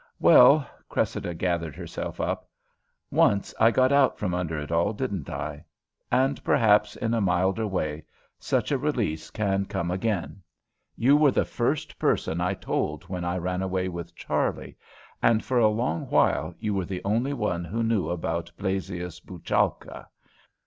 "Well," 0.19 0.67
Cressida 0.89 1.35
gathered 1.35 1.75
herself 1.75 2.19
up, 2.19 2.49
"once 3.11 3.53
I 3.59 3.69
got 3.69 3.91
out 3.91 4.17
from 4.17 4.33
under 4.33 4.57
it 4.57 4.71
all, 4.71 4.93
didn't 4.93 5.29
I? 5.29 5.63
And 6.11 6.43
perhaps, 6.43 6.95
in 6.95 7.13
a 7.13 7.21
milder 7.21 7.67
way, 7.67 8.05
such 8.39 8.71
a 8.71 8.79
release 8.79 9.29
can 9.29 9.65
come 9.65 9.91
again. 9.91 10.41
You 10.95 11.15
were 11.15 11.29
the 11.29 11.45
first 11.45 11.99
person 11.99 12.41
I 12.41 12.55
told 12.55 13.03
when 13.03 13.23
I 13.23 13.37
ran 13.37 13.61
away 13.61 13.89
with 13.89 14.15
Charley, 14.15 14.75
and 15.21 15.45
for 15.45 15.59
a 15.59 15.67
long 15.67 16.07
while 16.09 16.55
you 16.57 16.73
were 16.73 16.85
the 16.85 17.03
only 17.05 17.33
one 17.33 17.63
who 17.63 17.83
knew 17.83 18.09
about 18.09 18.51
Blasius 18.57 19.19
Bouchalka. 19.19 20.07